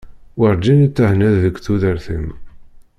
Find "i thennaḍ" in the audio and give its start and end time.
0.87-1.35